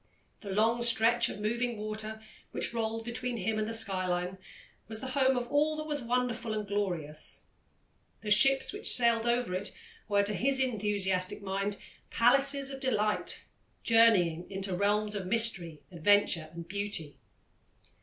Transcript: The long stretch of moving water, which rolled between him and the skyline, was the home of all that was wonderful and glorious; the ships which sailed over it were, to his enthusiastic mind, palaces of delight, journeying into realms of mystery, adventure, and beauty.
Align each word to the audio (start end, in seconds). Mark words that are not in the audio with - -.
The 0.39 0.49
long 0.49 0.81
stretch 0.81 1.29
of 1.29 1.39
moving 1.39 1.77
water, 1.77 2.23
which 2.49 2.73
rolled 2.73 3.05
between 3.05 3.37
him 3.37 3.59
and 3.59 3.67
the 3.67 3.71
skyline, 3.71 4.39
was 4.87 4.99
the 4.99 5.09
home 5.09 5.37
of 5.37 5.47
all 5.49 5.75
that 5.75 5.83
was 5.83 6.01
wonderful 6.01 6.55
and 6.55 6.67
glorious; 6.67 7.43
the 8.21 8.31
ships 8.31 8.73
which 8.73 8.87
sailed 8.91 9.27
over 9.27 9.53
it 9.53 9.77
were, 10.07 10.23
to 10.23 10.33
his 10.33 10.59
enthusiastic 10.59 11.43
mind, 11.43 11.77
palaces 12.09 12.71
of 12.71 12.79
delight, 12.79 13.45
journeying 13.83 14.49
into 14.49 14.75
realms 14.75 15.13
of 15.13 15.27
mystery, 15.27 15.83
adventure, 15.91 16.49
and 16.51 16.67
beauty. 16.67 17.17